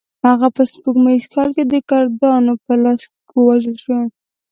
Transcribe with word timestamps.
هغه 0.27 0.47
په 0.55 0.63
سپوږمیز 0.71 1.23
کال 1.33 1.49
کې 1.55 1.63
د 1.67 1.73
کردانو 1.89 2.53
په 2.65 2.73
لاس 2.83 3.01
ووژل 3.37 3.75
شو. 3.83 3.97